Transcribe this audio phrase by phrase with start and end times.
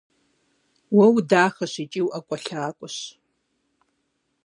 [0.95, 2.97] Уэ удахэщ икӀи уӀэкӀуэлъакӀуэщ.